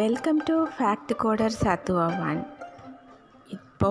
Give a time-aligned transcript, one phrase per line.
[0.00, 2.40] Welcome to fact coder சத்துவா one
[3.56, 3.88] இப்போ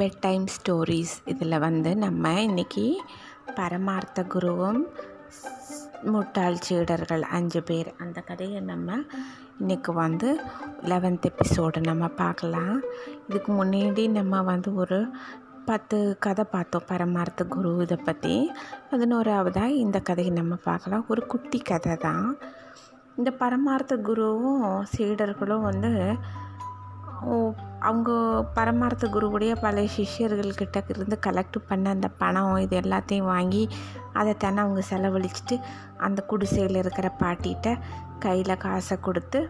[0.00, 2.84] bed time stories இதில் வந்து நம்ம இன்றைக்கி
[3.58, 4.80] பரமார்த்த குருவும்
[6.12, 7.90] முட்டாள் சீடர்கள் அஞ்சு பேர்.
[7.98, 8.98] அந்த கதையை நம்ம
[9.60, 10.30] இன்றைக்கி வந்து
[10.92, 12.76] லெவன்த் எபிசோடு நம்ம பார்க்கலாம்.
[13.28, 15.00] இதுக்கு முன்னாடி நம்ம வந்து ஒரு
[15.70, 18.36] பத்து கதை பார்த்தோம் பரமார்த்த குரு இதை பற்றி
[18.90, 21.06] பதினோராவதாக இந்த கதையை நம்ம பார்க்கலாம்.
[21.08, 22.28] ஒரு குட்டி கதை தான்.
[23.18, 25.90] இந்த பரமார்த்த குருவும் சீடர்களும் வந்து
[27.80, 28.10] அவங்க
[28.54, 33.68] பரமார்த்த குருவுடைய பழைய சிஷியர்கள்கிட்ட இருந்து கலெக்ட் பண்ண அந்த பணம் இது எல்லாத்தையும் வாங்கி
[34.12, 35.56] அதை தானே அவங்க செலவழிச்சிட்டு
[35.96, 37.78] அந்த குடிசையில் இருக்கிற பாட்டிகிட்ட
[38.18, 39.40] கையில் காசை கொடுத்து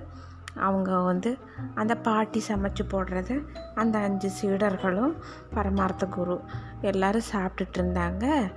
[0.54, 1.38] அவங்க வந்து
[1.74, 3.32] அந்த பாட்டி சமைச்சு போடுறத
[3.74, 5.14] அந்த அஞ்சு சீடர்களும்
[5.54, 6.40] பரமார்த்த குரு
[6.80, 8.50] எல்லோரும் சாப்பிட்டுட்டு இருந்தாங்க.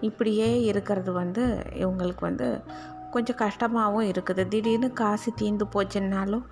[0.00, 2.60] இப்படியே இருக்கிறது வந்து இவங்களுக்கு வந்து
[3.10, 4.48] கொஞ்சம் கஷ்டமாகவும் இருக்குது.
[4.48, 6.44] திடீர்னு காசு தீர்ந்து போச்சுன்னாலும்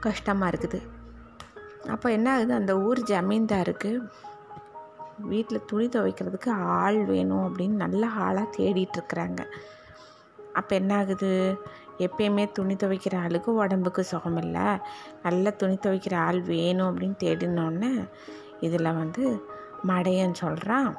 [0.00, 0.80] கஷ்டமாக இருக்குது.
[1.88, 2.54] அப்போ என்ன ஆகுது?
[2.54, 3.90] அந்த ஊர் ஜமீன்தாருக்கு
[5.18, 9.40] வீட்டில் துணி துவைக்கிறதுக்கு ஆள் வேணும் அப்படின்னு நல்ல ஆளாக தேடிட்டுருக்குறாங்க.
[10.52, 11.58] அப்போ என்ன ஆகுது?
[11.98, 14.62] எப்பயுமே துணி துவைக்கிற ஆளுக்கு உடம்புக்கு சுகம் இல்லை.
[15.22, 18.08] நல்ல துணி துவைக்கிற ஆள் வேணும் அப்படின்னு தேடினோடனே
[18.60, 19.44] இதில் வந்து
[19.86, 20.90] மடையன் சொல்கிறான்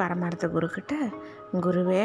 [0.00, 0.94] பரமார்த்த குருக்கிட்ட
[1.66, 2.04] குருவே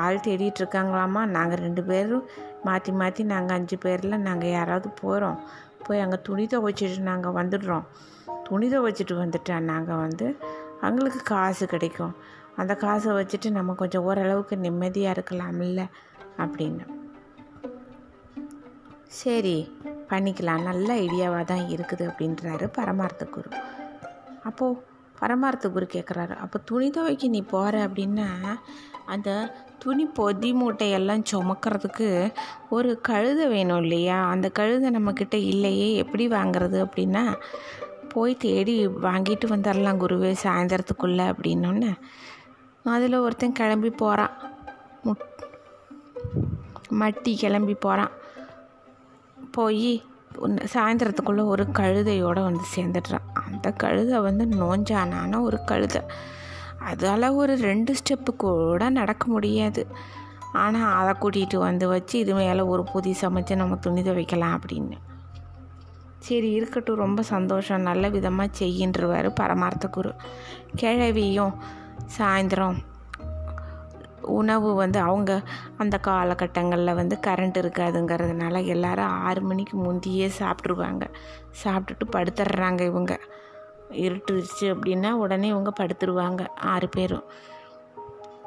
[0.00, 2.24] ஆள் தேடிட்டு இருக்காங்களாமா நாங்கள் ரெண்டு பேரும்
[2.66, 5.38] மாற்றி மாற்றி நாங்கள் அஞ்சு பேரில் நாங்கள் யாராவது போகிறோம்
[5.86, 7.86] போய் அங்கே துணி துவைச்சிட்டு நாங்கள் வந்துடுறோம்.
[8.46, 10.26] துணி துவைச்சிட்டு வந்துட்டா நாங்கள் வந்து
[10.86, 12.14] அவங்களுக்கு காசு கிடைக்கும்.
[12.60, 15.82] அந்த காசை வச்சுட்டு நம்ம கொஞ்சம் ஓரளவுக்கு நிம்மதியாக இருக்கலாம்ல
[16.42, 16.84] அப்படின்னு.
[19.20, 19.56] சரி
[20.10, 20.66] பண்ணிக்கலாம்.
[20.68, 23.50] நல்ல ஐடியாவாக தான் இருக்குது அப்படின்றாரு பரமார்த்த குரு.
[24.48, 24.80] அப்போது
[25.20, 28.28] பரமார்த்த குரு கேட்குறாரு அப்போ துணி துவைக்க நீ போகிற அப்படின்னா
[29.06, 29.30] அந்த
[29.78, 32.32] துணி பொதி மூட்டையெல்லாம் சுமக்கிறதுக்கு
[32.68, 34.24] ஒரு கழுதை வேணும் இல்லையா?
[34.24, 37.36] அந்த கழுதை நம்மக்கிட்ட இல்லையே எப்படி வாங்குறது அப்படின்னா
[38.08, 41.92] போய் தேடி வாங்கிட்டு வந்துடலாம் குருவே சாயந்தரத்துக்குள்ளே அப்படின்னோடனே
[42.84, 44.34] அதில் ஒருத்தன் கிளம்பி போகிறான்
[45.02, 45.26] முட்
[47.00, 48.12] மட்டி கிளம்பி போகிறான்
[49.52, 49.92] போய்
[50.38, 53.28] சாயந்தரத்துக்குள்ளே ஒரு கழுதையோடு வந்து சேர்ந்துடுறான்.
[53.32, 56.02] அந்த கழுதை வந்து நோஞ்சானான ஒரு கழுதை.
[56.92, 59.86] அதால் ஒரு ரெண்டு ஸ்டெப்பு கூட நடக்க முடியாது.
[60.52, 64.96] ஆனால் அதை கூட்டிகிட்டு வந்து வச்சு இது மேலே ஒரு புதி சமைச்சு நம்ம துணி துவைக்கலாம் அப்படின்னு.
[66.18, 66.96] சரி இருக்கட்டும்.
[66.96, 67.80] ரொம்ப சந்தோஷம்.
[67.80, 70.14] நல்ல விதமாக செய்கின்றவார் பரமார்த்த குரு.
[70.76, 71.54] கிழவியும்
[72.18, 72.88] சாயந்தரம்
[74.22, 75.42] உணவு வந்து அவங்க
[75.78, 81.02] அந்த காலகட்டங்களில் வந்து கரண்ட் இருக்காதுங்கிறதுனால எல்லாரும் ஆறு மணிக்கு முந்தியே சாப்பிட்ருவாங்க
[81.64, 83.20] சாப்பிட்டுட்டு படுத்துடுறாங்க இவங்க.
[83.90, 87.24] இருட்டுருச்சு அப்படின்னா உடனே இவங்க படுத்துருவாங்க ஆறு பேரும்.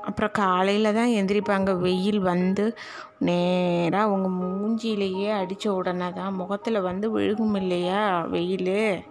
[0.01, 1.79] அப்புறம் காலையில் தான் எந்திரிப்பாங்க.
[1.79, 2.77] வெயில் வந்து
[3.19, 9.03] நேராக அவங்க மூஞ்சியிலேயே அடித்த உடனே தான் முகத்தில் வந்து விழுகும் இல்லையா வெயில்?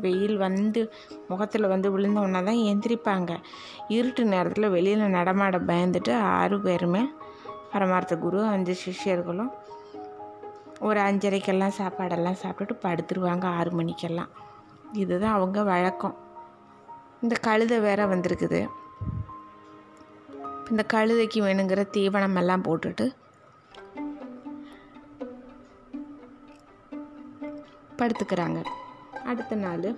[0.00, 0.92] வெயில் வந்து
[1.28, 3.42] முகத்தில் வந்து விழுந்த தான் எந்திரிப்பாங்க.
[3.88, 7.08] இருட்டு நேரத்தில் வெளியில் நடமாட பயந்துட்டு ஆறு பேருமே
[7.72, 9.52] பரமார்த்த குரு அஞ்சு சிஷ்யர்களும்
[10.80, 14.28] ஒரு அஞ்சரைக்கெல்லாம் சாப்பாடெல்லாம் சாப்பிட்டுட்டு படுத்துருவாங்க ஆறு மணிக்கெல்லாம்.
[14.92, 16.16] இதுதான் அவங்க வழக்கம்.
[17.20, 18.68] இந்த கழுதை வேற வந்திருக்குது.
[20.70, 23.14] இந்த கழுதைக்கு வேணுங்கிற தீவனம் எல்லாம் போட்டுட்டு
[27.98, 28.60] படுத்துக்கிறாங்க.
[29.24, 29.88] அடுத்த நாள்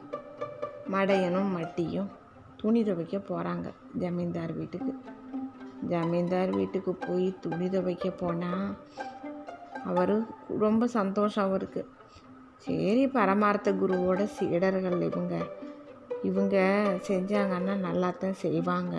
[0.92, 2.10] மடையனும் மட்டியும்
[2.56, 4.92] துணி துவைக்க போகிறாங்க ஜமீன்தார் வீட்டுக்கு.
[5.88, 8.66] ஜமீன்தார் வீட்டுக்கு போய் துணி துவைக்க போனால்
[9.84, 10.14] அவர்
[10.58, 11.82] ரொம்ப சந்தோஷம் அவருக்கு.
[12.56, 15.34] சரி பரமார்த்த குருவோட சீடர்கள் இவங்க.
[16.22, 16.56] இவங்க
[17.08, 18.94] செஞ்சாங்கன்னா நல்லா தான் செய்வாங்க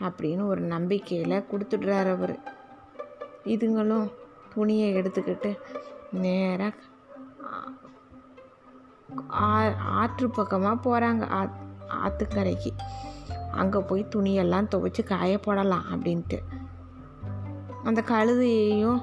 [0.00, 2.36] அப்படின்னு ஒரு நம்பிக்கையில் கொடுத்துட்றாரு அவர்.
[3.44, 4.06] இதுங்களும்
[4.54, 5.50] துணியை எடுத்துக்கிட்டு
[6.12, 6.74] நேராக
[9.26, 11.56] ஆற்று பக்கமாக போகிறாங்க ஆத்
[11.88, 12.70] ஆற்றுக்கரைக்கு
[13.52, 16.38] அங்கே போய் துணியெல்லாம் துவைச்சி காய போடலாம் அப்படின்ட்டு.
[17.84, 19.02] அந்த கழுதையையும்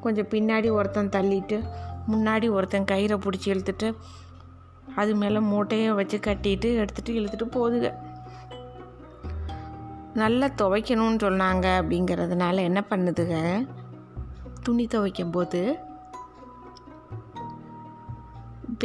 [0.00, 1.64] கொஞ்சம் பின்னாடி ஒருத்தன் தள்ளிட்டு
[2.10, 3.94] முன்னாடி ஒருத்தன் கயிறை பிடிச்சி இழுத்துட்டு
[4.96, 7.94] அது மேலே மூட்டையை வச்சு கட்டிட்டு எடுத்துகிட்டு இழுத்துட்டு போகுதுங்க.
[10.14, 13.66] நல்லா துவைக்கணும்னு சொன்னாங்க அப்படிங்கிறதுனால என்ன பண்ணுதுங்க?
[14.62, 15.78] துணி துவைக்கும் போது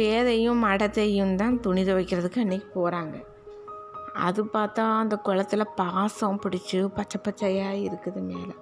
[0.00, 3.16] பேதையும் மடத்தையும் தான் துணி துவைக்கிறதுக்கு அன்றைக்கி போகிறாங்க
[4.12, 8.54] அது பார்த்தா அந்த குளத்தில் பாசம் பிடிச்சி பச்சை பச்சையாக இருக்குது மேலே.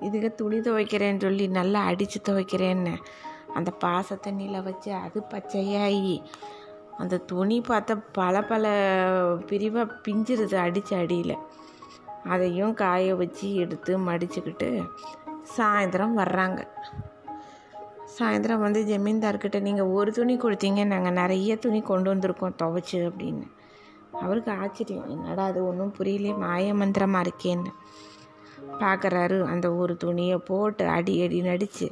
[0.00, 2.94] இதுக்கு துணி துவைக்கிறேன்னு சொல்லி நல்லா அடித்து துவைக்கிறேன்னு
[3.54, 6.16] அந்த பாச தண்ணியில் வச்சு அது பச்சையாகி
[6.98, 8.64] அந்த துணி பார்த்தா பல பல
[9.46, 11.36] பிரிவாக பிஞ்சிருது அடித்து அடியில்.
[12.24, 14.68] அதையும் காய வச்சு எடுத்து மடிச்சுக்கிட்டு
[15.56, 16.60] சாயந்தரம் வர்றாங்க.
[18.20, 23.46] சாயந்தரம் வந்து ஜமீன்தார்கிட்ட நீங்கள் ஒரு துணி கொடுத்தீங்க நாங்கள் நிறைய துணி கொண்டு வந்திருக்கோம் துவைச்சு அப்படின்னு.
[24.22, 25.08] அவருக்கு ஆச்சரியம்.
[25.08, 27.72] என்னடா அது ஒன்றும் புரியலையே மாய மந்திரமாக இருக்கேன்னு.
[28.80, 31.86] பார்க்குறாரு அந்த ஒரு துணியை போட்டு அடி அடி நடித்து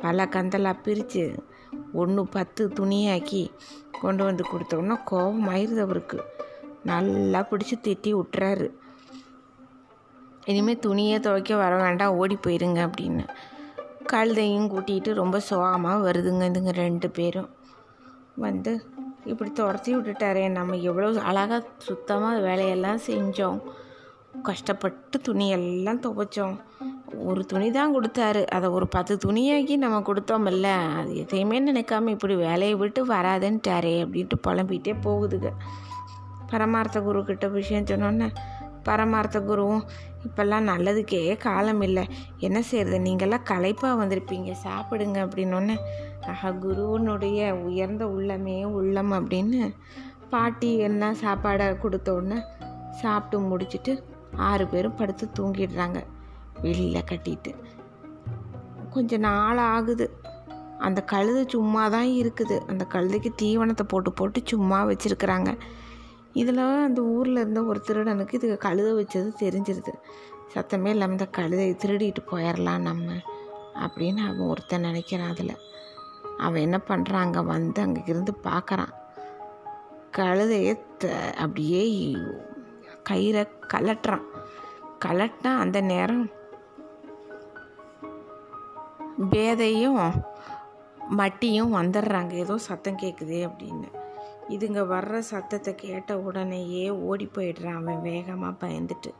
[0.00, 1.24] பல கந்தலாக பிரித்து
[1.92, 3.42] ஒன்று பத்து துணியாக்கி
[4.00, 6.18] கொண்டு வந்து கொடுத்தோன்னா கோபம் ஆயிடுது அவருக்கு.
[6.90, 8.68] நல்லா பிடிச்சி திட்டி விட்டுறாரு.
[10.50, 13.24] இனிமேல் துணியை துவைக்க வர வேண்டாம் ஓடி போயிருங்க அப்படின்னு.
[14.12, 17.48] கழுதையும் கூட்டிகிட்டு ரொம்ப சோகமாக வருதுங்க இதுங்க ரெண்டு பேரும்.
[18.44, 18.72] வந்து
[19.30, 23.60] இப்படி துரத்தி விட்டுட்டாரே நம்ம எவ்வளோ அழகாக சுத்தமாக வேலையெல்லாம் செஞ்சோம்.
[24.48, 26.56] கஷ்டப்பட்டு துணியெல்லாம் துவைச்சோம்.
[27.30, 28.42] ஒரு துணி தான் கொடுத்தாரு.
[28.56, 30.68] அதை ஒரு பத்து துணியாக்கி நம்ம கொடுத்தோமில்ல.
[30.98, 35.50] அது எதையுமே நினைக்காம இப்படி வேலையை விட்டு வராதுன்ட்டாரே அப்படின்ட்டு புலம்பிகிட்டே போகுதுங்க.
[36.52, 38.28] பரமார்த்த குரு கிட்ட விஷயம் சொன்னோன்னே
[38.82, 39.82] பரமார்த்த குருவும்
[40.26, 44.54] இப்போல்லாம் நல்லதுக்கே காலம் இல்லை என்ன செய்யறது நீங்கள்லாம் களைப்பாக வந்திருப்பீங்க.
[44.64, 45.76] சாப்பிடுங்க அப்படின்னொன்னே
[46.26, 49.74] ஆஹா குருவனுடைய உயர்ந்த உள்ளமே உள்ளம் அப்படின்னு
[50.30, 52.38] பாட்டி என்ன சாப்பாடை கொடுத்தோடனே
[52.92, 54.02] சாப்பிட்டு முடிச்சுட்டு
[54.36, 56.04] ஆறு பேரும் படுத்து தூங்கிடுறாங்க.
[56.60, 57.54] வெளியில் கட்டிட்டு.
[58.90, 60.06] கொஞ்ச நாள் ஆகுது.
[60.78, 62.58] அந்த கழுதை சும்மா தான் இருக்குது.
[62.66, 65.58] அந்த கழுதைக்கு தீவனத்தை போட்டு போட்டு சும்மா வச்சுருக்குறாங்க.
[66.32, 69.92] இதில் அந்த ஊரில் இருந்த ஒரு திருடனுக்கு இதுக்கு கழுதை வச்சது தெரிஞ்சிருது.
[70.54, 73.10] சத்தமே இல்லாமல் இந்த கழுதையை திருடிட்டு போயிடலாம் நம்ம
[73.84, 75.54] அப்படின்னு அவன் ஒருத்தன் நினைக்கிறான் அதில்.
[76.38, 77.24] அவன் என்ன பண்ணுறான்?
[77.26, 78.92] அங்கே வந்து அங்கே இருந்து பார்க்குறான்.
[80.16, 81.82] கழுதையை த அப்படியே
[83.10, 83.42] கயிறை
[83.74, 84.26] கலட்டுறான்
[85.04, 86.26] கலட்டினா அந்த நேரம்
[89.30, 89.98] பேதையும்
[91.20, 92.32] மட்டியும் வந்துடுறாங்க.
[92.32, 93.88] ஏதோ சத்தம் கேட்குதே அப்படின்னு.
[94.50, 98.02] இதுங்க வர்ற சத்தத்தை கேட்ட உடனேயே ஓடி போயிடுறான் அவன்.
[98.02, 99.10] வேகமாக பயந்துட்டு.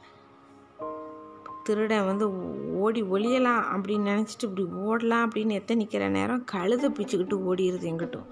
[1.65, 2.27] திருடன் வந்து
[2.75, 8.29] ஓடி ஒளியலாம் அப்படின்னு நினச்சிட்டு இப்படி ஓடலாம் அப்படின்னு எத்த நிற்கிற நேரம் கழுதை பிச்சுக்கிட்டு ஓடிடுது எங்கிட்டும்.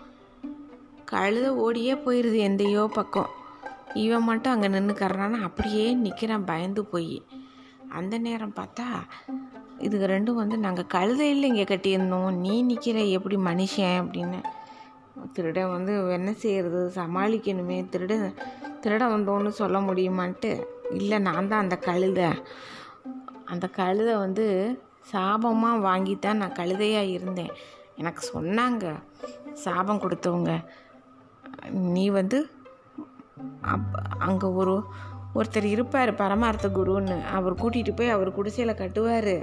[1.05, 3.29] கழுதை ஓடியே போயிடுது எந்தையோ பக்கம்.
[3.95, 7.23] இவன் மட்டும் அங்கே நின்றுக்கறான்னு அப்படியே நிற்கிறான் பயந்து போய்.
[7.89, 8.87] அந்த நேரம் பார்த்தா
[9.79, 12.37] இதுக்கு ரெண்டும் வந்து நாங்கள் கழுதையில் இங்கே கட்டியிருந்தோம்.
[12.37, 13.99] நீ நிற்கிற எப்படி மனுஷன்?
[14.03, 14.41] அப்படின்னு
[15.33, 17.89] திருடன் வந்து என்ன செய்கிறது சமாளிக்கணுமே.
[17.89, 18.35] திருடன்
[18.81, 20.65] திருடன் வந்தோன்னு சொல்ல முடியுமான்ட்டு?
[20.91, 22.29] இல்லை நான் தான் அந்த கழுதை.
[23.45, 24.47] அந்த கழுதை வந்து
[25.13, 27.53] சாபமாக வாங்கி தான் நான் கழுதையாக இருந்தேன்.
[27.97, 28.87] எனக்கு சொன்னாங்க
[29.53, 30.53] சாபம் கொடுத்தவங்க.
[31.71, 32.49] நீ வந்து
[33.63, 33.89] அப்
[34.19, 34.83] அங்கே ஒரு
[35.35, 37.17] ஒருத்தர் இருப்பார் பரமார்த்த குருன்னு.
[37.25, 39.35] அவர் கூட்டிகிட்டு போய் அவர் குடிசையில் கட்டுவார்.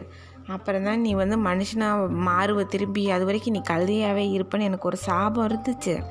[0.47, 3.09] அப்புறம் தான் நீ வந்து மனுஷனாக மாறுவ திரும்பி.
[3.09, 6.03] அது வரைக்கும் நீ கழுதையாகவே இருப்பேன்னு எனக்கு ஒரு சாபம் இருந்துச்சு.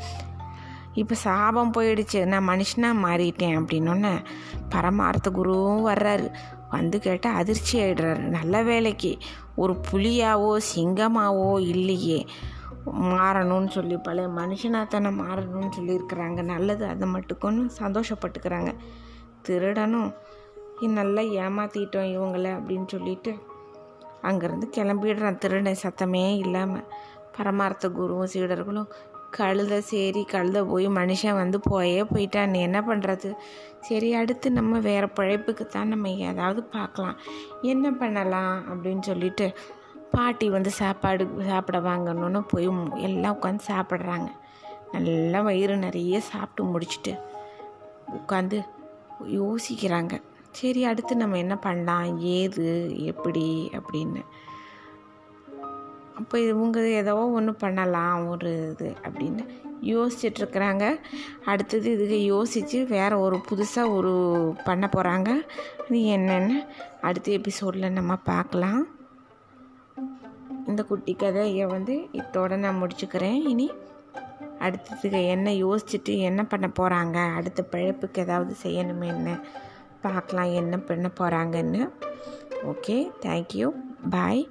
[0.95, 2.25] இப்போ சாபம் போயிடுச்சு.
[2.25, 4.25] நான் மனுஷனாக மாறிட்டேன் அப்படின்னோடனே
[4.69, 6.33] பரமார்த்த குருவும் வர்றாரு.
[6.71, 9.19] வந்து கேட்டால் அதிர்ச்சி ஆகிடுறாரு நல்ல வேலைக்கு.
[9.57, 12.27] ஒரு புலியாவோ சிங்கமாவோ இல்லையே.
[12.85, 16.43] மாறணும்னு சொல்லி பழைய மனுஷனாக தானே மாறணும்னு சொல்லியிருக்கிறாங்க.
[16.43, 18.75] நல்லது அதை மட்டுக்குன்னு சந்தோஷப்பட்டுக்கிறாங்க.
[19.43, 20.15] திருடனும்
[20.81, 23.53] நல்லா ஏமாற்றிட்டோம் இவங்களை அப்படின்னு சொல்லிட்டு
[24.29, 25.41] அங்கேருந்து கிளம்பிடுறான்.
[25.45, 26.87] திருடன் சத்தமே இல்லாமல்
[27.37, 28.91] பரமார்த்த குருவும் சீடர்களும்
[29.37, 32.53] கழுத சரி கழுத போய் மனுஷன் வந்து போயே போயிட்டான்.
[32.67, 33.29] என்ன பண்ணுறது
[33.89, 37.17] சரி அடுத்து நம்ம வேறு பிழைப்புக்கு தான் நம்ம ஏதாவது பார்க்கலாம்.
[37.73, 39.49] என்ன பண்ணலாம் அப்படின்னு சொல்லிட்டு
[40.15, 42.69] பாட்டி வந்து சாப்பாடு சாப்பிட வாங்கணும்னு போய்
[43.09, 44.29] எல்லாம் உட்காந்து சாப்பிட்றாங்க.
[44.95, 47.15] நல்லா வயிறு நிறைய சாப்பிட்டு முடிச்சுட்டு
[48.19, 48.59] உட்காந்து
[49.39, 50.15] யோசிக்கிறாங்க.
[50.55, 52.19] சரி அடுத்து நம்ம என்ன பண்ணலாம்?
[52.21, 52.67] ஏது?
[53.05, 53.71] எப்படி?
[53.73, 54.23] அப்படின்னு.
[56.19, 59.43] அப்போ இவங்க ஏதோ ஒன்று பண்ணலாம் ஒரு இது அப்படின்னு
[59.83, 60.85] யோசிச்சிட்ருக்குறாங்க
[61.45, 64.13] அடுத்தது இதுக்கு யோசித்து வேறு ஒரு புதுசாக ஒரு
[64.65, 65.31] பண்ண போகிறாங்க
[65.81, 66.57] அது என்னென்னு
[67.01, 68.83] அடுத்த எபிசோடில் நம்ம பார்க்கலாம்.
[70.67, 73.43] இந்த குட்டி கதையை வந்து இதோட நான் முடிச்சுக்கிறேன்.
[73.49, 73.71] இனி
[74.59, 79.39] அடுத்ததுக்கு என்ன யோசிச்சுட்டு என்ன பண்ண போகிறாங்க அடுத்த பிழைப்புக்கு ஏதாவது செய்யணுமே என்ன?
[80.05, 81.83] பார்க்கலாம் என்ன பண்ண போகிறாங்கன்னு
[82.65, 83.69] ஓகே தேங்க்யூ
[84.11, 84.43] பாய்